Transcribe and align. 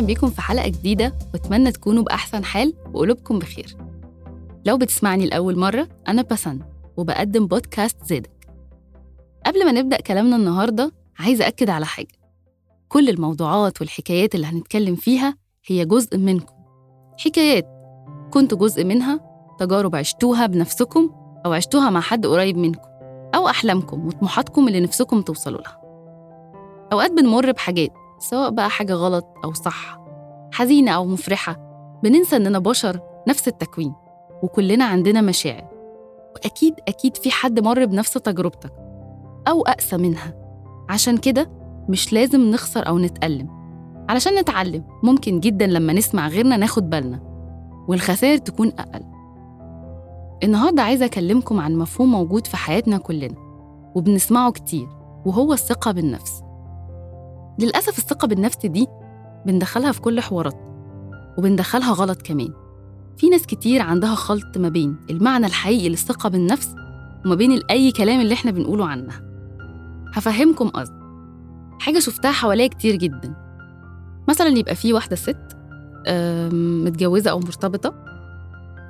بيكم 0.00 0.30
في 0.30 0.40
حلقة 0.40 0.68
جديدة. 0.68 1.12
وأتمنى 1.34 1.72
تكونوا 1.72 2.02
بأحسن 2.02 2.44
حال 2.44 2.74
وقلوبكم 2.94 3.38
بخير. 3.38 3.76
لو 4.66 4.78
بتسمعني 4.78 5.26
لأول 5.26 5.58
مرة 5.58 5.88
أنا 6.08 6.22
بسن 6.22 6.60
وبقدم 6.96 7.46
بودكاست 7.46 7.96
زادك. 8.04 8.48
قبل 9.46 9.64
ما 9.64 9.72
نبدأ 9.72 10.00
كلامنا 10.00 10.36
النهاردة 10.36 10.92
عايزة 11.18 11.46
أكد 11.46 11.70
على 11.70 11.86
حاجة. 11.86 12.08
كل 12.88 13.08
الموضوعات 13.08 13.80
والحكايات 13.80 14.34
اللي 14.34 14.46
هنتكلم 14.46 14.94
فيها 14.96 15.36
هي 15.66 15.84
جزء 15.84 16.18
منكم. 16.18 16.54
حكايات. 17.18 17.66
كنتوا 18.30 18.58
جزء 18.58 18.84
منها 18.84 19.20
تجارب 19.58 19.96
عشتوها 19.96 20.46
بنفسكم 20.46 21.10
أو 21.46 21.52
عشتوها 21.52 21.90
مع 21.90 22.00
حد 22.00 22.26
قريب 22.26 22.56
منكم 22.56 22.88
أو 23.34 23.48
أحلامكم 23.48 24.06
وطموحاتكم 24.06 24.68
اللي 24.68 24.80
نفسكم 24.80 25.22
توصلوا 25.22 25.60
لها. 25.60 25.80
أوقات 26.92 27.10
بنمر 27.10 27.52
بحاجات 27.52 27.90
سواء 28.18 28.50
بقى 28.50 28.70
حاجة 28.70 28.92
غلط 28.94 29.26
أو 29.44 29.52
صح 29.52 29.98
حزينة 30.52 30.90
أو 30.90 31.04
مفرحة 31.04 31.56
بننسى 32.02 32.36
إننا 32.36 32.58
بشر 32.58 33.00
نفس 33.28 33.48
التكوين 33.48 33.94
وكلنا 34.42 34.84
عندنا 34.84 35.20
مشاعر. 35.20 35.68
وأكيد 36.34 36.74
أكيد 36.88 37.16
في 37.16 37.30
حد 37.30 37.60
مر 37.60 37.84
بنفس 37.84 38.12
تجربتك 38.12 38.72
أو 39.48 39.62
أقسى 39.62 39.96
منها. 39.96 40.34
عشان 40.88 41.16
كده 41.16 41.50
مش 41.88 42.12
لازم 42.12 42.40
نخسر 42.40 42.88
أو 42.88 42.98
نتألم. 42.98 43.48
علشان 44.08 44.34
نتعلم 44.34 44.84
ممكن 45.02 45.40
جدا 45.40 45.66
لما 45.66 45.92
نسمع 45.92 46.28
غيرنا 46.28 46.56
ناخد 46.56 46.90
بالنا 46.90 47.20
والخسائر 47.88 48.38
تكون 48.38 48.72
أقل. 48.78 49.04
النهاردة 50.44 50.82
عايزة 50.82 51.04
أكلمكم 51.04 51.60
عن 51.60 51.76
مفهوم 51.76 52.12
موجود 52.12 52.46
في 52.46 52.56
حياتنا 52.56 52.98
كلنا 52.98 53.34
وبنسمعه 53.94 54.52
كتير 54.52 54.88
وهو 55.26 55.52
الثقة 55.52 55.90
بالنفس. 55.92 56.42
للأسف 57.58 57.98
الثقة 57.98 58.28
بالنفس 58.28 58.66
دي 58.66 58.86
بندخلها 59.46 59.92
في 59.92 60.00
كل 60.00 60.20
حواراتنا 60.20 60.66
وبندخلها 61.38 61.92
غلط 61.92 62.22
كمان. 62.22 62.52
في 63.16 63.28
ناس 63.28 63.46
كتير 63.46 63.82
عندها 63.82 64.14
خلط 64.14 64.58
ما 64.58 64.68
بين 64.68 64.96
المعنى 65.10 65.46
الحقيقي 65.46 65.88
للثقة 65.88 66.28
بالنفس 66.28 66.74
وما 67.24 67.34
بين 67.34 67.60
أي 67.70 67.92
كلام 67.92 68.20
اللي 68.20 68.34
إحنا 68.34 68.50
بنقوله 68.50 68.86
عنها. 68.86 69.22
هفهمكم 70.14 70.68
قصدي. 70.68 70.96
حاجة 71.80 71.98
شفتها 71.98 72.32
حواليا 72.32 72.66
كتير 72.66 72.96
جدا. 72.96 73.34
مثلا 74.28 74.48
يبقى 74.48 74.74
في 74.74 74.92
واحدة 74.92 75.16
ست 75.16 75.56
متجوزة 76.84 77.30
أو 77.30 77.38
مرتبطة 77.38 77.94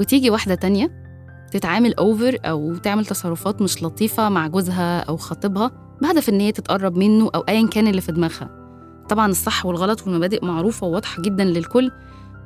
وتيجي 0.01 0.31
واحدة 0.31 0.55
تانية 0.55 1.07
تتعامل 1.51 1.95
أوفر 1.95 2.39
أو 2.45 2.77
تعمل 2.77 3.07
تصرفات 3.07 3.63
مش 3.63 3.83
لطيفة 3.83 4.29
مع 4.29 4.47
جوزها 4.47 5.01
أو 5.01 5.17
خطيبها. 5.17 5.86
بهدف 6.03 6.29
إن 6.29 6.41
هي 6.41 6.53
تتقرب 6.53 6.97
منه 6.97 7.31
أو 7.35 7.41
أيا 7.41 7.67
كان 7.69 7.87
اللي 7.87 8.01
في 8.01 8.13
دماغها. 8.13 8.51
طبعا 9.09 9.27
الصح 9.27 9.67
والغلط 9.67 10.03
والمبادئ 10.07 10.45
معروفة 10.45 10.87
وواضحة 10.87 11.23
جدا 11.23 11.45
للكل 11.45 11.91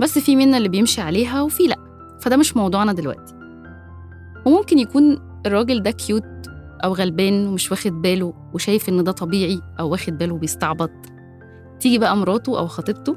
بس 0.01 0.19
في 0.19 0.37
منا 0.37 0.57
اللي 0.57 0.69
بيمشي 0.69 1.01
عليها 1.01 1.43
وفي 1.43 1.63
لأ. 1.63 1.77
فده 2.21 2.37
مش 2.37 2.57
موضوعنا 2.57 2.93
دلوقتي. 2.93 3.35
وممكن 4.47 4.79
يكون 4.79 5.19
الراجل 5.47 5.83
ده 5.83 5.91
كيوت 5.91 6.25
أو 6.85 6.93
غلبان 6.95 7.47
ومش 7.47 7.71
واخد 7.71 8.03
باله 8.03 8.35
وشايف 8.55 8.89
إن 8.89 9.05
ده 9.05 9.13
طبيعي 9.13 9.61
أو 9.81 9.89
واخد 9.91 10.19
باله 10.19 10.37
بيستعبط 10.39 10.91
تيجي 11.81 11.99
بقى 11.99 12.17
مراته 12.17 12.59
أو 12.59 12.67
خطيبته 12.67 13.17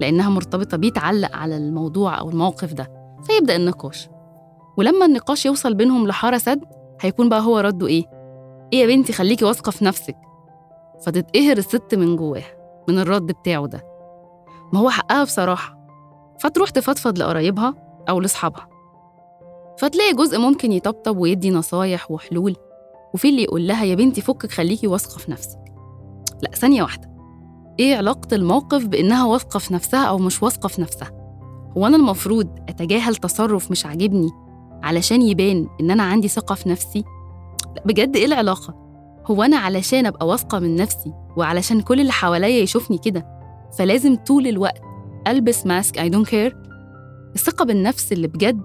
لأنها 0.00 0.30
مرتبطة 0.30 0.76
بيه 0.76 0.90
تعلق 0.90 1.36
على 1.36 1.56
الموضوع 1.56 2.18
أو 2.20 2.30
الموقف 2.30 2.72
ده 2.72 2.90
فيبدأ 3.22 3.56
النقاش. 3.56 4.08
ولما 4.76 5.06
النقاش 5.06 5.46
يوصل 5.46 5.74
بينهم 5.74 6.06
لحارة 6.06 6.38
سد 6.38 6.60
هيكون 7.00 7.28
بقى 7.28 7.40
هو 7.40 7.58
رده 7.58 7.86
إيه؟ 7.86 8.04
إيه 8.72 8.80
يا 8.80 8.86
بنتي 8.86 9.12
خليكي 9.12 9.44
واثقة 9.44 9.70
في 9.70 9.84
نفسك. 9.84 10.16
فتتقهر 11.06 11.56
الست 11.58 11.94
من 11.94 12.16
جواها 12.16 12.54
من 12.88 12.98
الرد 12.98 13.26
بتاعه 13.26 13.66
ده. 13.66 13.84
ما 14.72 14.80
هو 14.80 14.90
حقها 14.90 15.24
بصراحة. 15.24 15.78
فتروح 16.40 16.70
تفضفض 16.70 17.18
لقرايبها 17.18 17.74
أو 18.08 18.20
لأصحابها. 18.20 18.68
فتلاقي 19.78 20.14
جزء 20.14 20.38
ممكن 20.38 20.72
يطبطب 20.72 21.16
ويدي 21.16 21.50
نصايح 21.50 22.10
وحلول. 22.10 22.56
وفي 23.14 23.28
اللي 23.28 23.42
يقول 23.42 23.66
لها 23.66 23.84
يا 23.84 23.94
بنتي 23.94 24.20
فكك 24.20 24.50
خليكي 24.50 24.86
واثقة 24.86 25.18
في 25.18 25.30
نفسك. 25.30 25.58
لا 26.42 26.50
ثانية 26.50 26.82
واحدة. 26.82 27.12
إيه 27.80 27.96
علاقة 27.96 28.34
الموقف 28.34 28.86
بإنها 28.86 29.26
واثقة 29.26 29.58
في 29.58 29.74
نفسها 29.74 30.04
أو 30.04 30.18
مش 30.18 30.42
واثقة 30.42 30.66
في 30.66 30.80
نفسها؟ 30.80 31.10
هو 31.76 31.86
أنا 31.86 31.96
المفروض 31.96 32.48
أتجاهل 32.68 33.16
تصرف 33.16 33.70
مش 33.70 33.86
عاجبني 33.86 34.30
علشان 34.82 35.22
يبان 35.22 35.68
إن 35.80 35.90
أنا 35.90 36.02
عندي 36.02 36.28
ثقة 36.28 36.54
في 36.54 36.68
نفسي؟ 36.68 37.04
بجد 37.84 38.16
إيه 38.16 38.26
العلاقة؟ 38.26 38.74
هو 39.26 39.42
أنا 39.42 39.56
علشان 39.56 40.06
أبقى 40.06 40.26
واثقة 40.26 40.58
من 40.58 40.76
نفسي 40.76 41.12
وعلشان 41.36 41.80
كل 41.80 42.00
اللي 42.00 42.12
حواليا 42.12 42.62
يشوفني 42.62 42.98
كده 42.98 43.26
فلازم 43.78 44.16
طول 44.16 44.46
الوقت 44.46 44.80
ألبس 45.28 45.66
ماسك 45.66 45.98
I 46.00 46.12
don't 46.12 46.28
care 46.30 46.56
الثقة 47.34 47.64
بالنفس 47.64 48.12
اللي 48.12 48.28
بجد 48.28 48.62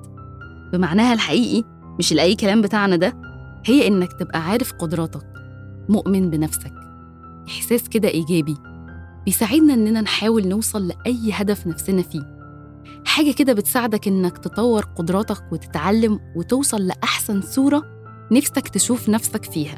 بمعناها 0.74 1.14
الحقيقي 1.14 1.64
مش 2.00 2.12
الأي 2.14 2.36
كلام 2.36 2.62
بتاعنا 2.62 2.96
ده 2.96 3.14
هي 3.66 3.88
إنك 3.88 4.14
تبقى 4.14 4.40
عارف 4.42 4.74
قدراتك 4.74 5.26
مؤمن 5.90 6.30
بنفسك. 6.30 6.72
إحساس 7.48 7.90
كده 7.90 8.08
إيجابي 8.10 8.56
بيساعدنا 9.26 9.74
إننا 9.74 10.02
نحاول 10.02 10.48
نوصل 10.48 10.88
لأي 10.88 11.32
هدف 11.34 11.68
نفسنا 11.68 12.02
فيه. 12.02 12.38
حاجة 13.06 13.32
كده 13.32 13.54
بتساعدك 13.54 14.08
إنك 14.08 14.38
تطور 14.38 14.86
قدراتك 14.96 15.44
وتتعلم 15.52 16.20
وتوصل 16.36 16.88
لأحسن 16.88 17.42
صورة 17.42 17.84
نفسك 18.32 18.68
تشوف 18.68 19.10
نفسك 19.10 19.44
فيها. 19.46 19.78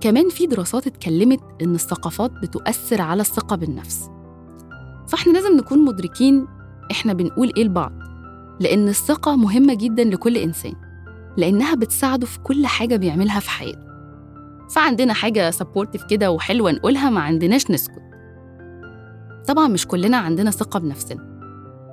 كمان 0.00 0.28
في 0.28 0.46
دراسات 0.46 0.86
اتكلمت 0.86 1.40
إن 1.62 1.74
الثقافات 1.74 2.30
بتؤثر 2.30 3.02
على 3.02 3.20
الثقة 3.20 3.56
بالنفس. 3.56 4.10
فإحنا 5.08 5.32
لازم 5.32 5.56
نكون 5.56 5.84
مدركين 5.84 6.46
إحنا 6.90 7.12
بنقول 7.12 7.52
إيه 7.56 7.64
لبعض 7.64 7.92
لأن 8.60 8.88
الثقة 8.88 9.36
مهمة 9.36 9.74
جدا 9.74 10.04
لكل 10.04 10.36
إنسان 10.36 10.72
لأنها 11.36 11.74
بتساعده 11.74 12.26
في 12.26 12.38
كل 12.40 12.66
حاجة 12.66 12.96
بيعملها 12.96 13.40
في 13.40 13.50
حياته. 13.50 13.86
فعندنا 14.70 15.12
حاجة 15.14 15.50
سبورتيف 15.50 16.04
كده 16.04 16.30
وحلوة 16.30 16.72
نقولها 16.72 17.10
ما 17.10 17.20
عندناش 17.20 17.70
نسكت. 17.70 18.02
طبعا 19.48 19.68
مش 19.68 19.86
كلنا 19.86 20.16
عندنا 20.16 20.50
ثقة 20.50 20.80
بنفسنا 20.80 21.36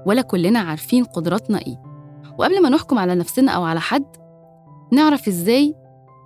ولا 0.06 0.22
كلنا 0.22 0.60
عارفين 0.60 1.04
قدراتنا 1.04 1.58
إيه. 1.58 1.78
وقبل 2.38 2.64
ما 2.64 2.70
نحكم 2.70 3.00
على 3.00 3.16
نفسنا 3.16 3.52
أو 3.52 3.64
على 3.64 3.80
حد 3.82 4.06
نعرف 4.94 5.28
إزاي 5.28 5.76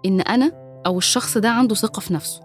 إن 0.05 0.22
أنا 0.22 0.51
أو 0.85 0.97
الشخص 0.97 1.38
ده 1.38 1.50
عنده 1.50 1.75
ثقة 1.75 2.00
في 2.00 2.13
نفسه. 2.13 2.41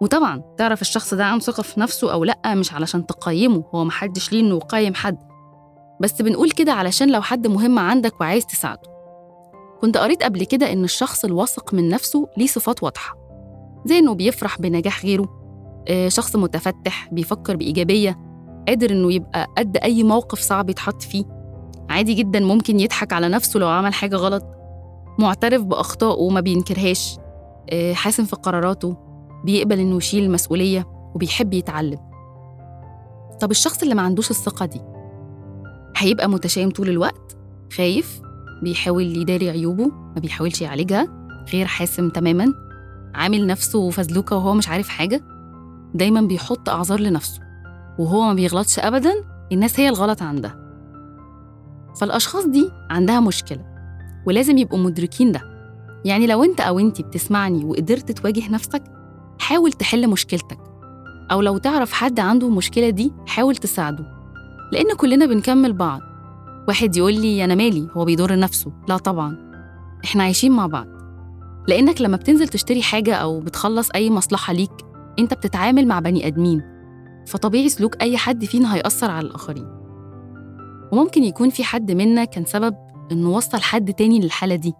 وطبعا 0.00 0.42
تعرف 0.58 0.80
الشخص 0.80 1.14
ده 1.14 1.24
عنده 1.24 1.44
ثقة 1.44 1.62
في 1.62 1.80
نفسه 1.80 2.12
أو 2.12 2.24
لأ 2.24 2.54
مش 2.54 2.72
علشان 2.72 3.06
تقيمه 3.06 3.64
هو 3.74 3.84
محدش 3.84 4.32
ليه 4.32 4.40
إنه 4.40 4.56
يقيم 4.56 4.94
حد. 4.94 5.18
بس 6.00 6.22
بنقول 6.22 6.50
كده 6.50 6.72
علشان 6.72 7.10
لو 7.10 7.22
حد 7.22 7.46
مهم 7.46 7.78
عندك 7.78 8.20
وعايز 8.20 8.46
تساعده. 8.46 8.90
كنت 9.80 9.96
قريت 9.96 10.22
قبل 10.22 10.44
كده 10.44 10.72
إن 10.72 10.84
الشخص 10.84 11.24
الواثق 11.24 11.74
من 11.74 11.88
نفسه 11.88 12.28
ليه 12.36 12.46
صفات 12.46 12.82
واضحة. 12.82 13.16
زي 13.86 13.98
إنه 13.98 14.14
بيفرح 14.14 14.60
بنجاح 14.60 15.04
غيره 15.04 15.28
شخص 16.08 16.36
متفتح 16.36 17.08
بيفكر 17.12 17.56
بإيجابية 17.56 18.18
قادر 18.68 18.90
إنه 18.90 19.12
يبقى 19.12 19.46
قد 19.58 19.76
أي 19.76 20.02
موقف 20.02 20.40
صعب 20.40 20.70
يتحط 20.70 21.02
فيه. 21.02 21.24
عادي 21.90 22.14
جدا 22.14 22.40
ممكن 22.40 22.80
يضحك 22.80 23.12
على 23.12 23.28
نفسه 23.28 23.60
لو 23.60 23.68
عمل 23.68 23.94
حاجة 23.94 24.16
غلط. 24.16 24.57
معترف 25.18 25.62
بأخطائه 25.62 26.18
وما 26.20 26.40
بينكرهاش. 26.40 27.18
حاسم 27.92 28.24
في 28.24 28.36
قراراته 28.36 28.96
بيقبل 29.44 29.78
إنه 29.78 29.96
يشيل 29.96 30.24
المسؤولية 30.24 30.86
وبيحب 31.14 31.54
يتعلم. 31.54 31.98
طب 33.40 33.50
الشخص 33.50 33.82
اللي 33.82 33.94
ما 33.94 34.02
عندوش 34.02 34.30
الثقة 34.30 34.66
دي 34.66 34.80
هيبقى 35.96 36.28
متشائم 36.28 36.70
طول 36.70 36.88
الوقت؟ 36.88 37.36
خايف؟ 37.76 38.20
بيحاول 38.62 39.16
يداري 39.16 39.50
عيوبه؟ 39.50 39.86
ما 39.86 40.20
بيحاولش 40.20 40.62
يعالجها؟ 40.62 41.08
غير 41.52 41.66
حاسم 41.66 42.08
تماما؟ 42.08 42.52
عامل 43.14 43.46
نفسه 43.46 43.90
فزلوكة 43.90 44.36
وهو 44.36 44.54
مش 44.54 44.68
عارف 44.68 44.88
حاجة؟ 44.88 45.20
دايما 45.94 46.20
بيحط 46.20 46.68
أعذار 46.68 47.00
لنفسه 47.00 47.40
وهو 47.98 48.22
ما 48.22 48.34
بيغلطش 48.34 48.78
أبدا؟ 48.78 49.12
الناس 49.52 49.80
هي 49.80 49.88
الغلط 49.88 50.22
عندها. 50.22 50.56
فالأشخاص 52.00 52.46
دي 52.46 52.70
عندها 52.90 53.20
مشكلة. 53.20 53.67
ولازم 54.28 54.58
يبقوا 54.58 54.78
مدركين 54.78 55.32
ده. 55.32 55.40
يعني 56.04 56.26
لو 56.26 56.44
أنت 56.44 56.60
أو 56.60 56.78
أنتي 56.78 57.02
بتسمعني 57.02 57.64
وقدرت 57.64 58.12
تواجه 58.12 58.50
نفسك 58.50 58.82
حاول 59.38 59.72
تحل 59.72 60.08
مشكلتك. 60.08 60.58
أو 61.30 61.40
لو 61.40 61.58
تعرف 61.58 61.92
حد 61.92 62.20
عنده 62.20 62.46
المشكلة 62.46 62.90
دي 62.90 63.12
حاول 63.26 63.56
تساعده. 63.56 64.06
لأن 64.72 64.96
كلنا 64.96 65.26
بنكمل 65.26 65.72
بعض. 65.72 66.00
واحد 66.68 66.96
يقول 66.96 67.14
لي 67.14 67.44
أنا 67.44 67.54
مالي؟ 67.54 67.88
هو 67.92 68.04
بيضر 68.04 68.38
نفسه. 68.38 68.72
لا 68.88 68.96
طبعا. 68.96 69.36
إحنا 70.04 70.22
عايشين 70.22 70.52
مع 70.52 70.66
بعض. 70.66 70.86
لأنك 71.68 72.00
لما 72.00 72.16
بتنزل 72.16 72.48
تشتري 72.48 72.82
حاجة 72.82 73.14
أو 73.14 73.40
بتخلص 73.40 73.90
أي 73.94 74.10
مصلحة 74.10 74.52
ليك 74.52 74.72
أنت 75.18 75.34
بتتعامل 75.34 75.86
مع 75.86 76.00
بني 76.00 76.26
آدمين. 76.26 76.62
فطبيعي 77.26 77.68
سلوك 77.68 78.02
أي 78.02 78.16
حد 78.16 78.44
فينا 78.44 78.74
هيأثر 78.74 79.10
على 79.10 79.26
الآخرين. 79.26 79.66
وممكن 80.92 81.24
يكون 81.24 81.50
في 81.50 81.64
حد 81.64 81.92
منا 81.92 82.24
كان 82.24 82.44
سبب 82.44 82.74
إنه 83.12 83.30
وصل 83.30 83.60
حد 83.60 83.94
تاني 83.94 84.20
للحالة 84.20 84.54
دي. 84.54 84.74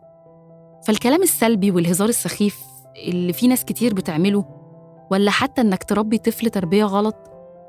فالكلام 0.86 1.22
السلبي 1.22 1.70
والهزار 1.70 2.08
السخيف 2.08 2.60
اللي 3.08 3.32
في 3.32 3.48
ناس 3.48 3.64
كتير 3.64 3.94
بتعمله 3.94 4.44
ولا 5.10 5.30
حتى 5.30 5.60
إنك 5.60 5.84
تربي 5.84 6.18
طفل 6.18 6.50
تربية 6.50 6.84
غلط 6.84 7.16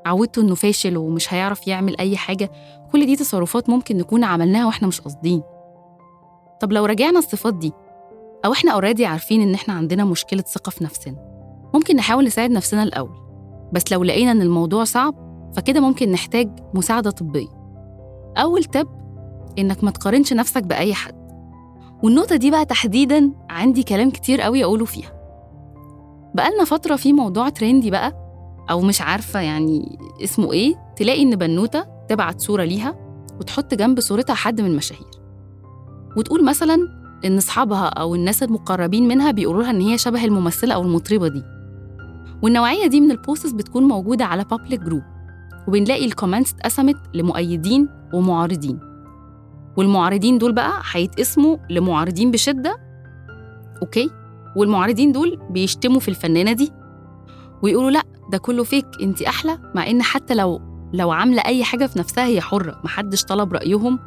عودته 0.06 0.42
إنه 0.42 0.54
فاشل 0.54 0.96
ومش 0.96 1.34
هيعرف 1.34 1.66
يعمل 1.68 1.96
أي 1.98 2.16
حاجة 2.16 2.50
كل 2.92 3.06
دي 3.06 3.16
تصرفات 3.16 3.70
ممكن 3.70 3.96
نكون 3.96 4.24
عملناها 4.24 4.66
وإحنا 4.66 4.88
مش 4.88 5.00
قاصدين. 5.00 5.42
طب 6.60 6.72
لو 6.72 6.84
راجعنا 6.84 7.18
الصفات 7.18 7.54
دي 7.54 7.72
أو 8.44 8.52
إحنا 8.52 8.72
أوريدي 8.72 9.06
عارفين 9.06 9.42
إن 9.42 9.54
إحنا 9.54 9.74
عندنا 9.74 10.04
مشكلة 10.04 10.42
ثقة 10.42 10.70
في 10.70 10.84
نفسنا 10.84 11.16
ممكن 11.74 11.96
نحاول 11.96 12.24
نساعد 12.24 12.50
نفسنا 12.50 12.82
الأول. 12.82 13.16
بس 13.72 13.92
لو 13.92 14.04
لقينا 14.04 14.32
إن 14.32 14.42
الموضوع 14.42 14.84
صعب 14.84 15.14
فكده 15.56 15.80
ممكن 15.80 16.12
نحتاج 16.12 16.48
مساعدة 16.74 17.10
طبية. 17.10 17.48
أول 18.36 18.64
تب 18.64 18.88
إنك 19.58 19.84
ما 19.84 19.90
تقارنش 19.90 20.32
نفسك 20.32 20.62
بأي 20.62 20.94
حد. 20.94 21.14
والنقطة 22.02 22.36
دي 22.36 22.50
بقى 22.50 22.64
تحديداً 22.64 23.32
عندي 23.50 23.82
كلام 23.82 24.10
كتير 24.10 24.40
قوي 24.40 24.64
أقوله 24.64 24.84
فيها. 24.84 25.12
بقالنا 26.34 26.64
فترة 26.64 26.96
في 26.96 27.12
موضوع 27.12 27.48
trendy 27.48 27.90
بقى 27.90 28.30
أو 28.70 28.80
مش 28.80 29.00
عارفة 29.00 29.40
يعني 29.40 29.98
اسمه 30.24 30.52
إيه 30.52 30.74
تلاقي 30.96 31.22
إن 31.22 31.36
بنوتة 31.36 31.84
تبعت 32.08 32.40
صورة 32.40 32.64
ليها 32.64 32.94
وتحط 33.40 33.74
جنب 33.74 34.00
صورتها 34.00 34.34
حد 34.34 34.60
من 34.60 34.70
المشاهير 34.70 35.06
وتقول 36.16 36.44
مثلا 36.44 36.76
إن 37.24 37.36
أصحابها 37.36 37.86
أو 37.86 38.14
الناس 38.14 38.42
المقربين 38.42 39.08
منها 39.08 39.30
بيقولوا 39.30 39.62
لها 39.62 39.70
إن 39.70 39.80
هي 39.80 39.98
شبه 39.98 40.24
الممثلة 40.24 40.74
أو 40.74 40.82
المطربة 40.82 41.28
دي. 41.28 41.42
والنوعية 42.42 42.86
دي 42.86 43.00
من 43.00 43.10
ال 43.10 43.17
posts 43.17 43.52
بتكون 43.52 43.82
موجودة 43.82 44.24
على 44.24 44.44
public 44.44 44.80
group 44.80 45.02
وبنلاقي 45.68 46.04
ال 46.06 46.11
comments 46.11 46.52
اتقسمت 46.52 46.96
لمؤيدين 47.14 47.88
ومعارضين. 48.14 48.89
والمعارضين 49.76 50.38
دول 50.38 50.52
بقى 50.52 50.72
هيتقسموا 50.92 51.56
لمعارضين 51.70 52.30
بشدة 52.30 52.76
okay؟ 53.82 54.10
والمعارضين 54.56 55.12
دول 55.12 55.40
بيشتموا 55.50 56.00
في 56.00 56.08
الفنانة 56.08 56.52
دي 56.52 56.72
ويقولوا 57.62 57.90
لأ 57.90 58.02
ده 58.30 58.38
كله 58.38 58.64
فيك 58.64 58.86
انت 59.02 59.22
أحلى 59.22 59.58
مع 59.74 59.86
إن 59.90 60.02
حتى 60.02 60.34
لو 60.34 60.60
لو 60.92 61.10
عاملة 61.10 61.42
أي 61.46 61.64
حاجة 61.64 61.86
في 61.86 61.98
نفسها 61.98 62.26
هي 62.26 62.40
حرة 62.40 62.80
محدش 62.84 63.24
طلب 63.24 63.52
رأيهم 63.52 63.98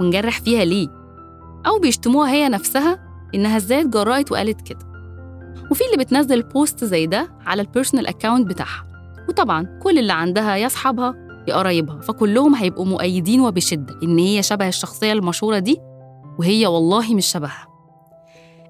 ونجرح 0.00 0.40
فيها 0.40 0.64
ليه؟ 0.64 0.88
أو 1.66 1.78
بيشتموها 1.78 2.30
هي 2.32 2.48
نفسها 2.48 2.98
إنها 3.34 3.56
إزاي 3.56 3.80
اتجرأت 3.80 4.32
وقالت 4.32 4.60
كده. 4.60 4.78
وفي 5.70 5.84
اللي 5.92 6.04
بتنزل 6.04 6.42
post 6.42 6.84
زي 6.84 7.06
ده 7.06 7.28
على 7.46 7.62
ال 7.62 7.67
personal 7.67 8.06
account 8.06 8.46
بتاعها. 8.46 8.86
وطبعا 9.28 9.78
كل 9.82 9.98
اللي 9.98 10.12
عندها 10.12 10.56
يا 10.56 10.66
أصحابها 10.66 11.21
يا 11.48 11.54
قرايبها 11.56 12.00
فكلهم 12.00 12.54
هيبقوا 12.54 12.84
مؤيدين 12.84 13.40
وبشدة 13.40 13.94
إن 14.02 14.18
هي 14.18 14.42
شبه 14.42 14.68
الشخصية 14.68 15.12
المشهورة 15.12 15.58
دي 15.58 15.80
وهي 16.38 16.66
والله 16.66 17.14
مش 17.14 17.26
شبهها. 17.26 17.66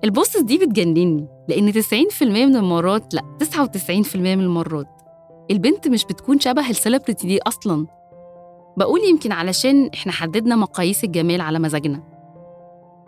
ال 0.05 0.11
posts 0.11 0.41
دي 0.41 0.59
بتجنني 0.59 1.29
لأن 1.49 1.73
90% 1.73 2.23
من 2.23 2.57
المرات 2.57 3.15
لأ 3.15 3.23
99% 3.39 4.17
من 4.17 4.41
المرات 4.41 4.87
البنت 5.51 5.89
مش 5.89 6.05
بتكون 6.05 6.41
شبه 6.41 6.71
ال 6.71 6.76
celebrity 6.76 7.27
دي 7.27 7.39
أصلاً. 7.43 7.87
بقول 8.77 9.01
يمكن 9.11 9.33
علشان 9.33 9.91
إحنا 9.95 10.13
حددنا 10.13 10.57
مقاييس 10.57 11.05
الجمال 11.05 11.41
على 11.41 11.59
مزاجنا. 11.59 12.03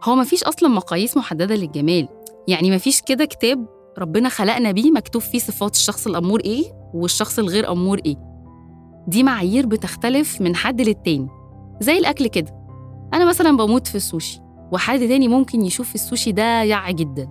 هو 0.05 0.15
مفيش 0.15 0.45
أصلاً 0.45 0.69
مقاييس 0.69 1.17
محددة 1.17 1.55
للجمال 1.55 2.09
يعني 2.49 2.71
مفيش 2.71 3.01
كده 3.03 3.25
كتاب 3.25 3.67
ربنا 3.99 4.29
خلقنا 4.29 4.71
بيه 4.71 4.91
مكتوب 4.91 5.23
فيه 5.23 5.39
صفات 5.39 5.75
الشخص 5.75 6.07
الأمور 6.07 6.41
إيه 6.41 6.65
والشخص 6.95 7.39
الغير 7.39 7.73
أمور 7.73 7.99
إيه. 8.07 8.34
دي 9.09 9.23
معايير 9.23 9.67
بتختلف 9.67 10.41
من 10.41 10.57
حد 10.57 10.81
للتاني 10.81 11.29
زي 11.81 11.99
الأكل 11.99 12.27
كده. 12.27 12.65
أنا 13.15 13.25
مثلا 13.29 13.57
بموت 13.57 13.87
في 13.87 13.95
السوشي 13.95 14.41
وحد 14.73 14.99
تاني 14.99 15.29
ممكن 15.29 15.63
يشوف 15.63 15.95
السوشي 15.95 16.33
ده 16.33 16.63
يع 16.63 16.91
جدا. 16.91 17.29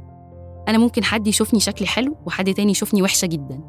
أنا 0.68 0.78
ممكن 0.78 1.04
حد 1.04 1.28
يشوفني 1.28 1.60
شكلي 1.60 1.88
حلو 1.88 2.18
وحد 2.25 2.54
تاني 2.54 2.72
يشوفني 2.72 3.02
وحشة 3.02 3.25
جدا. 3.25 3.62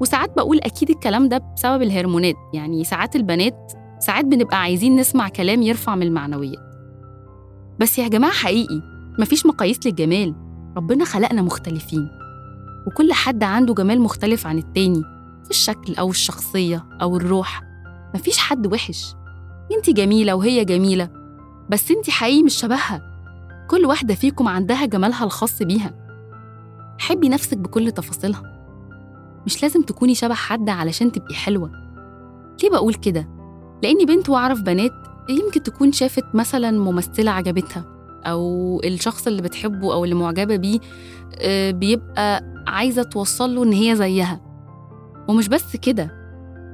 وساعات 0.00 0.36
بقول 0.36 0.60
أكيد 0.60 0.90
الكلام 0.90 1.28
ده 1.28 1.38
بسبب 1.56 1.82
الهرمونات 1.82 2.34
يعني 2.54 2.84
ساعات 2.84 3.16
البنات 3.16 3.72
ساعات 3.98 4.24
بنبقى 4.24 4.60
عايزين 4.60 4.96
نسمع 4.96 5.28
كلام 5.28 5.62
يرفع 5.62 5.94
من 5.94 6.02
المعنويات. 6.02 6.68
بس 7.80 7.98
يا 7.98 8.08
جماعة 8.08 8.32
حقيقي 8.32 8.82
مفيش 9.18 9.46
مقاييس 9.46 9.86
للجمال 9.86 10.34
ربنا 10.76 11.04
خلقنا 11.04 11.42
مختلفين. 11.42 12.08
وكل 12.86 13.12
حد 13.12 13.42
عنده 13.42 13.74
جمال 13.74 14.00
مختلف 14.00 14.46
عن 14.46 14.58
التاني. 14.58 15.02
الشكل 15.50 15.94
أو 15.94 16.10
الشخصية 16.10 16.86
أو 17.02 17.16
الروح 17.16 17.62
مفيش 18.14 18.38
حد 18.38 18.72
وحش. 18.72 19.14
انت 19.76 19.90
جميلة 19.90 20.34
وهي 20.34 20.64
جميلة 20.64 21.10
بس 21.70 21.90
انت 21.90 22.10
حقيقي 22.10 22.42
مش 22.42 22.54
شبهها. 22.54 23.02
كل 23.70 23.86
واحدة 23.86 24.14
فيكم 24.14 24.48
عندها 24.48 24.86
جمالها 24.86 25.24
الخاص 25.24 25.62
بيها. 25.62 25.94
حبي 26.98 27.28
نفسك 27.28 27.56
بكل 27.58 27.90
تفاصيلها. 27.90 28.42
مش 29.46 29.62
لازم 29.62 29.82
تكوني 29.82 30.14
شبه 30.14 30.34
حد 30.34 30.68
علشان 30.68 31.12
تبقي 31.12 31.34
حلوة. 31.34 31.70
ليه 32.62 32.70
بقول 32.70 32.94
كده؟ 32.94 33.28
لأني 33.82 34.04
بنت 34.04 34.28
وأعرف 34.28 34.60
بنات 34.62 34.92
يمكن 35.28 35.62
تكون 35.62 35.92
شافت 35.92 36.24
مثلا 36.34 36.70
ممثلة 36.70 37.30
عجبتها 37.30 37.84
أو 38.26 38.80
الشخص 38.84 39.26
اللي 39.26 39.42
بتحبه 39.42 39.92
أو 39.92 40.04
اللي 40.04 40.14
معجبة 40.14 40.56
بيه 40.56 40.78
آه، 41.40 41.70
بيبقى 41.70 42.44
عايزة 42.66 43.02
توصل 43.02 43.54
له 43.54 43.62
إن 43.64 43.72
هي 43.72 43.96
زيها. 43.96 44.40
ومش 45.28 45.48
بس 45.48 45.76
كده 45.76 46.10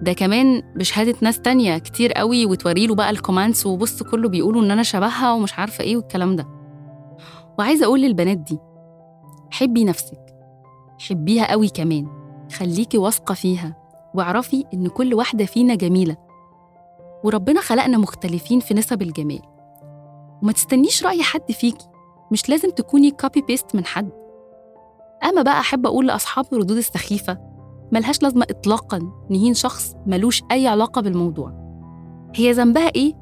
ده 0.02 0.12
كمان 0.12 0.62
بشهادة 0.76 1.14
ناس 1.20 1.40
تانية 1.40 1.78
كتير 1.78 2.12
قوي 2.12 2.46
وتوريله 2.46 2.94
بقى 2.94 3.10
الكومنتس 3.10 3.66
وبص 3.66 4.02
كله 4.02 4.28
بيقولوا 4.28 4.62
إن 4.62 4.70
أنا 4.70 4.82
شبهها 4.82 5.32
ومش 5.32 5.58
عارفة 5.58 5.84
إيه 5.84 5.96
والكلام 5.96 6.36
ده. 6.36 6.46
وعايزة 7.58 7.86
أقول 7.86 8.00
للبنات 8.02 8.38
دي 8.38 8.58
حبي 9.50 9.84
نفسك 9.84 10.18
حبيها 10.98 11.50
قوي 11.50 11.68
كمان 11.68 12.06
خليكي 12.56 12.98
واثقة 12.98 13.34
فيها 13.34 13.76
واعرفي 14.14 14.64
إن 14.74 14.88
كل 14.88 15.14
واحدة 15.14 15.44
فينا 15.44 15.74
جميلة. 15.74 16.16
وربنا 17.24 17.60
خلقنا 17.60 17.98
مختلفين 17.98 18.60
في 18.60 18.74
نسب 18.74 19.02
الجمال. 19.02 19.40
وما 20.42 20.52
تستنيش 20.52 21.04
رأي 21.06 21.22
حد 21.22 21.52
فيكي 21.52 21.86
مش 22.32 22.48
لازم 22.48 22.70
تكوني 22.70 23.10
copy 23.10 23.42
paste 23.42 23.74
من 23.74 23.84
حد. 23.84 24.10
أما 25.24 25.42
بقى 25.42 25.60
أحب 25.60 25.86
أقول 25.86 26.06
لأصحاب 26.06 26.44
الردود 26.52 26.76
السخيفة 26.76 27.53
ملهاش 27.92 28.22
لازمة 28.22 28.46
إطلاقا 28.50 29.12
نهين 29.30 29.54
شخص 29.54 29.94
ملوش 30.06 30.42
أي 30.52 30.66
علاقة 30.66 31.00
بالموضوع. 31.02 31.52
هي 32.34 32.52
ذنبها 32.52 32.88
إيه؟ 32.88 33.12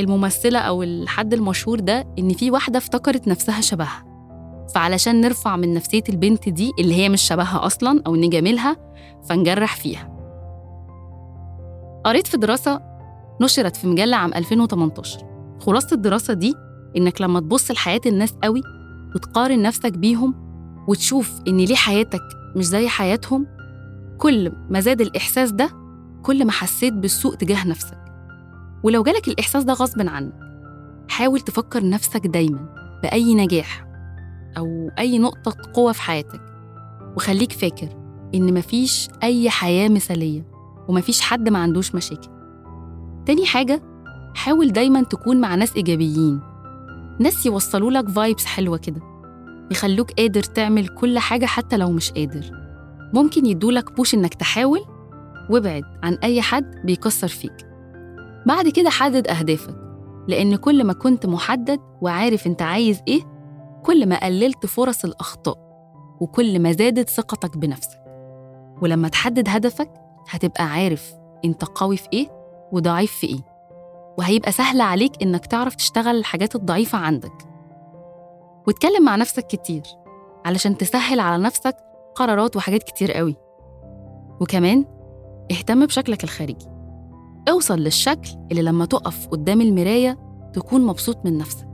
الممثلة 0.00 0.58
أو 0.58 0.82
الحد 0.82 1.34
المشهور 1.34 1.80
ده 1.80 2.06
إن 2.18 2.32
في 2.32 2.50
واحدة 2.50 2.78
افتكرت 2.78 3.28
نفسها 3.28 3.60
شبهها. 3.60 4.04
فعلشان 4.74 5.20
نرفع 5.20 5.56
من 5.56 5.74
نفسية 5.74 6.02
البنت 6.08 6.48
دي 6.48 6.72
اللي 6.78 6.94
هي 6.94 7.08
مش 7.08 7.22
شبهها 7.22 7.66
أصلا 7.66 8.02
أو 8.06 8.16
نجاملها 8.16 8.76
فنجرح 9.28 9.76
فيها. 9.76 10.10
قريت 12.04 12.26
في 12.26 12.36
دراسة 12.36 12.80
نشرت 13.40 13.76
في 13.76 13.86
مجلة 13.86 14.16
عام 14.16 14.34
2018 14.34 15.18
خلاصة 15.60 15.94
الدراسة 15.94 16.34
دي 16.34 16.54
إنك 16.96 17.20
لما 17.20 17.40
تبص 17.40 17.70
لحياة 17.70 18.00
الناس 18.06 18.34
قوي 18.42 18.62
وتقارن 19.14 19.62
نفسك 19.62 19.92
بيهم 19.92 20.34
وتشوف 20.88 21.40
إن 21.48 21.56
ليه 21.56 21.74
حياتك 21.74 22.22
مش 22.56 22.64
زي 22.64 22.88
حياتهم 22.88 23.46
كل 24.20 24.52
ما 24.70 24.80
زاد 24.80 25.00
الإحساس 25.00 25.50
ده 25.50 25.70
كل 26.22 26.44
ما 26.44 26.52
حسيت 26.52 26.92
بالسوء 26.92 27.34
تجاه 27.34 27.68
نفسك. 27.68 27.98
ولو 28.82 29.02
جالك 29.02 29.28
الإحساس 29.28 29.64
ده 29.64 29.72
غصب 29.72 30.08
عنك 30.08 30.32
حاول 31.08 31.40
تفكر 31.40 31.88
نفسك 31.88 32.26
دايما 32.26 32.74
بأي 33.02 33.34
نجاح 33.34 33.86
أو 34.58 34.90
أي 34.98 35.18
نقطة 35.18 35.56
قوة 35.74 35.92
في 35.92 36.02
حياتك. 36.02 36.40
وخليك 37.16 37.52
فاكر 37.52 37.88
إن 38.34 38.54
مفيش 38.54 39.08
أي 39.22 39.50
حياة 39.50 39.88
مثالية 39.88 40.46
ومفيش 40.88 41.20
حد 41.20 41.48
ما 41.48 41.58
عندوش 41.58 41.94
مشاكل. 41.94 42.28
تاني 43.26 43.46
حاجة 43.46 43.82
حاول 44.34 44.72
دايما 44.72 45.02
تكون 45.02 45.40
مع 45.40 45.54
ناس 45.54 45.76
إيجابيين. 45.76 46.40
ناس 47.20 47.46
يوصلوا 47.46 47.90
لك 47.90 48.08
فايبس 48.08 48.44
حلوة 48.44 48.78
كده 48.78 49.00
يخلوك 49.70 50.12
قادر 50.12 50.42
تعمل 50.42 50.88
كل 50.88 51.18
حاجة 51.18 51.46
حتى 51.46 51.76
لو 51.76 51.90
مش 51.92 52.12
قادر. 52.12 52.59
ممكن 53.14 53.46
يدولك 53.46 53.92
بوش 53.96 54.14
إنك 54.14 54.34
تحاول 54.34 54.80
وابعد 55.50 55.82
عن 56.02 56.14
أي 56.14 56.42
حد 56.42 56.74
بيكسر 56.84 57.28
فيك. 57.28 57.66
بعد 58.46 58.68
كده 58.68 58.90
حدد 58.90 59.28
أهدافك 59.28 59.74
لأن 60.28 60.56
كل 60.56 60.84
ما 60.84 60.92
كنت 60.92 61.26
محدد 61.26 61.80
وعارف 62.00 62.46
أنت 62.46 62.62
عايز 62.62 63.02
إيه 63.08 63.20
كل 63.84 64.08
ما 64.08 64.24
قللت 64.24 64.66
فرص 64.66 65.04
الأخطاء 65.04 65.58
وكل 66.20 66.58
ما 66.58 66.72
زادت 66.72 67.08
ثقتك 67.10 67.56
بنفسك. 67.56 68.00
ولما 68.82 69.08
تحدد 69.08 69.48
هدفك 69.48 69.90
هتبقى 70.30 70.64
عارف 70.64 71.12
أنت 71.44 71.64
قوي 71.64 71.96
في 71.96 72.08
إيه 72.12 72.28
وضعيف 72.72 73.12
في 73.12 73.26
إيه. 73.26 73.40
وهيبقى 74.18 74.52
سهل 74.52 74.80
عليك 74.80 75.22
إنك 75.22 75.46
تعرف 75.46 75.74
تشتغل 75.74 76.16
الحاجات 76.16 76.54
الضعيفة 76.54 76.98
عندك. 76.98 77.32
واتكلم 78.66 79.04
مع 79.04 79.16
نفسك 79.16 79.46
كتير 79.46 79.82
علشان 80.44 80.76
تسهل 80.76 81.20
على 81.20 81.42
نفسك 81.42 81.76
قرارات 82.20 82.56
وحاجات 82.56 82.82
كتير 82.82 83.12
قوي. 83.12 83.36
وكمان 84.40 84.84
اهتم 85.50 85.86
بشكلك 85.86 86.24
الخارجي. 86.24 86.66
أوصل 87.48 87.78
للشكل 87.78 88.30
اللي 88.50 88.62
لما 88.62 88.84
تقف 88.84 89.28
قدام 89.28 89.60
المراية 89.60 90.18
تكون 90.52 90.86
مبسوط 90.86 91.24
من 91.24 91.38
نفسك. 91.38 91.66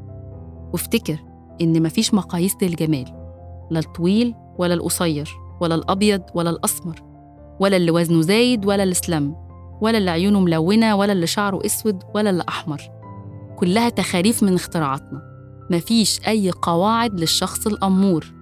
وافتكر 0.72 1.18
إن 1.60 1.82
مفيش 1.82 2.14
مقاييس 2.14 2.56
للجمال 2.62 3.04
لا 3.70 3.78
الطويل 3.78 4.34
ولا 4.58 4.74
القصير 4.74 5.30
ولا 5.60 5.74
الأبيض 5.74 6.22
ولا 6.34 6.50
الأسمر 6.50 7.02
ولا 7.60 7.76
اللي 7.76 7.90
وزنه 7.90 8.20
زايد 8.20 8.66
ولا 8.66 8.82
السلم 8.82 9.36
ولا 9.80 9.98
اللي 9.98 10.10
عيونه 10.10 10.40
ملونة 10.40 10.96
ولا 10.96 11.12
اللي 11.12 11.26
شعره 11.26 11.66
أسود 11.66 12.02
ولا 12.14 12.30
اللي 12.30 12.44
أحمر. 12.48 12.82
كلها 13.56 13.88
تخاريف 13.88 14.42
من 14.42 14.54
اختراعاتنا. 14.54 15.22
مفيش 15.70 16.28
أي 16.28 16.50
قواعد 16.50 17.20
للشخص 17.20 17.66
الأمور. 17.66 18.35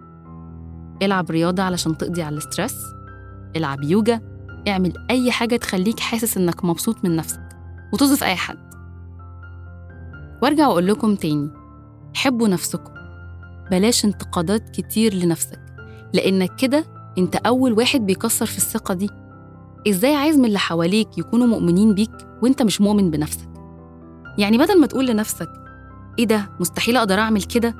العب 1.02 1.30
رياضة 1.30 1.62
علشان 1.62 1.98
تقضي 1.98 2.22
على 2.22 2.32
الاسترس 2.32 2.76
العب 3.56 3.82
يوجا 3.82 4.20
اعمل 4.68 4.92
أي 5.10 5.30
حاجة 5.30 5.56
تخليك 5.56 6.00
حاسس 6.00 6.36
إنك 6.36 6.64
مبسوط 6.64 7.04
من 7.04 7.16
نفسك 7.16 7.48
وتوظف 7.92 8.24
أي 8.24 8.34
حد. 8.36 8.58
وأرجع 10.42 10.66
وأقول 10.66 10.86
لكم 10.86 11.14
تاني 11.14 11.50
حبوا 12.14 12.48
نفسكم. 12.48 12.92
بلاش 13.70 14.04
انتقادات 14.04 14.70
كتير 14.70 15.14
لنفسك 15.14 15.60
لأنك 16.12 16.56
كده 16.56 16.84
أنت 17.18 17.36
أول 17.36 17.72
واحد 17.72 18.00
بيكسر 18.06 18.46
في 18.46 18.58
الثقة 18.58 18.94
دي. 18.94 19.10
إزاي 19.88 20.14
عايز 20.14 20.38
من 20.38 20.44
اللي 20.44 20.58
حواليك 20.58 21.18
يكونوا 21.18 21.46
مؤمنين 21.46 21.94
بيك 21.94 22.10
وأنت 22.42 22.62
مش 22.62 22.80
مؤمن 22.80 23.10
بنفسك؟ 23.10 23.48
يعني 24.38 24.58
بدل 24.58 24.80
ما 24.80 24.86
تقول 24.86 25.06
لنفسك 25.06 25.48
إيه 26.18 26.26
ده 26.26 26.50
مستحيل 26.60 26.96
أقدر 26.96 27.18
أعمل 27.18 27.42
كده؟ 27.42 27.74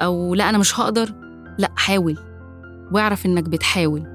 أو 0.00 0.34
لا 0.34 0.48
أنا 0.50 0.58
مش 0.58 0.80
هقدر. 0.80 1.14
لا 1.58 1.70
حاول. 1.76 2.29
واعرف 2.92 3.26
إنك 3.26 3.44
بتحاول. 3.44 4.06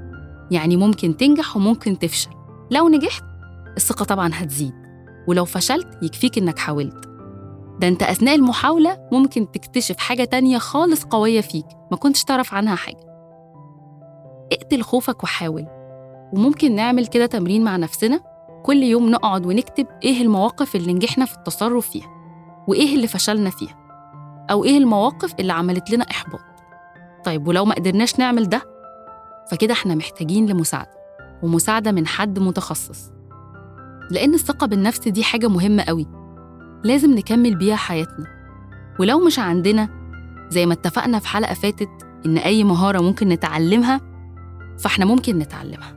يعني 0.52 0.78
ممكن 0.78 1.18
تنجح 1.18 1.58
وممكن 1.58 2.00
تفشل. 2.00 2.32
لو 2.72 2.90
نجحت 2.90 3.24
الثقة 3.78 4.06
طبعا 4.06 4.32
هتزيد. 4.34 4.74
ولو 5.28 5.46
فشلت 5.46 5.88
يكفيك 6.02 6.38
إنك 6.38 6.60
حاولت. 6.60 7.10
ده 7.80 7.88
أنت 7.88 8.04
أثناء 8.04 8.36
المحاولة 8.36 9.10
ممكن 9.12 9.52
تكتشف 9.52 9.98
حاجة 9.98 10.24
تانية 10.24 10.58
خالص 10.58 11.04
قوية 11.04 11.42
فيك. 11.42 11.66
ما 11.92 11.98
كنتش 11.98 12.24
تعرف 12.24 12.54
عنها 12.54 12.76
حاجة. 12.76 13.06
اقتل 14.52 14.82
خوفك 14.82 15.24
وحاول. 15.24 15.66
وممكن 16.34 16.76
نعمل 16.76 17.08
كده 17.08 17.26
تمرين 17.26 17.64
مع 17.64 17.78
نفسنا. 17.78 18.20
كل 18.64 18.84
يوم 18.84 19.10
نقعد 19.10 19.46
ونكتب 19.46 19.88
إيه 20.04 20.22
المواقف 20.22 20.76
اللي 20.76 20.94
نجحنا 20.94 21.26
في 21.26 21.38
التصرف 21.38 21.90
فيها. 21.90 22.08
وإيه 22.68 22.96
اللي 22.96 23.08
فشلنا 23.08 23.50
فيها. 23.50 23.76
أو 24.52 24.64
إيه 24.64 24.78
المواقف 24.78 25.34
اللي 25.40 25.54
عملت 25.54 25.92
لنا 25.92 26.04
إحباط. 26.12 26.55
طيب 27.26 27.48
ولو 27.48 27.66
ما 27.66 27.76
قدرناش 27.76 28.20
نعمل 28.20 28.50
ده 28.50 28.62
فكده 29.52 29.74
إحنا 29.74 29.96
محتاجين 29.96 30.46
لمساعدة 30.46 30.92
ومساعدة 31.44 31.92
من 31.92 32.08
حد 32.08 32.40
متخصص. 32.40 33.12
لأن 34.12 34.34
الثقة 34.34 34.68
بالنفس 34.68 35.08
دي 35.08 35.24
حاجة 35.24 35.48
مهمة 35.48 35.84
قوي 35.84 36.08
لازم 36.84 37.12
نكمل 37.16 37.56
بيها 37.56 37.76
حياتنا. 37.76 38.26
ولو 39.00 39.26
مش 39.26 39.40
عندنا 39.40 39.90
زي 40.50 40.66
ما 40.66 40.74
اتفقنا 40.74 41.20
في 41.20 41.28
حلقة 41.28 41.54
فاتت 41.54 41.90
إن 42.26 42.38
أي 42.38 42.64
مهارة 42.64 43.00
ممكن 43.00 43.30
نتعلمها 43.30 44.02
فإحنا 44.80 45.06
ممكن 45.06 45.40
نتعلمها. 45.40 45.96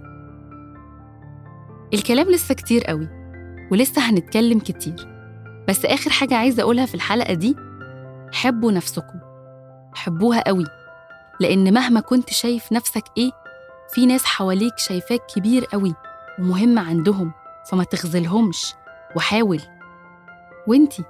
الكلام 1.95 2.31
لسه 2.31 2.55
كتير 2.55 2.85
قوي 2.85 3.09
ولسه 3.73 4.03
هنتكلم 4.11 4.59
كتير. 4.59 5.09
بس 5.69 5.85
آخر 5.85 6.11
حاجة 6.11 6.35
عايزة 6.37 6.63
أقولها 6.63 6.87
في 6.87 6.95
الحلقة 6.95 7.35
دي 7.35 7.57
حبوا 8.33 8.73
نفسكم. 8.73 9.19
حبوها 9.95 10.41
قوي. 10.49 10.65
لأن 11.41 11.75
مهما 11.75 12.01
كنت 12.01 12.31
شايف 12.31 12.73
نفسك 12.73 13.05
إيه 13.19 13.31
في 13.95 14.07
ناس 14.07 14.25
حواليك 14.25 14.79
شايفاك 14.79 15.27
كبير 15.35 15.65
قوي 15.65 15.95
ومهم 16.39 16.79
عندهم 16.79 17.33
فما 17.71 17.85
تخذلهمش 17.85 18.75
وحاول. 19.17 19.61
وانتي 20.67 21.05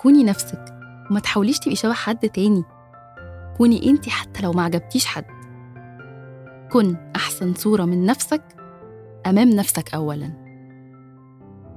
كوني 0.00 0.24
نفسك 0.24 0.64
وما 1.10 1.20
تحاوليش 1.20 1.58
تبقي 1.58 1.76
شبه 1.76 1.92
حد 1.92 2.28
تاني. 2.28 2.64
كوني 3.56 3.90
انتي 3.90 4.10
حتى 4.10 4.42
لو 4.42 4.52
ما 4.52 4.62
عجبتيش 4.62 5.06
حد. 5.06 5.24
كن 6.72 6.96
أحسن 7.16 7.54
صورة 7.54 7.84
من 7.84 8.06
نفسك 8.06 8.42
أمام 9.26 9.50
نفسك 9.50 9.94
أولاً. 9.94 10.32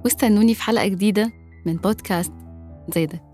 واستنوني 0.05 0.53
في 0.53 0.63
حلقة 0.63 0.87
جديدة 0.87 1.31
من 1.65 1.75
بودكاست 1.75 2.33
زيدك 2.95 3.32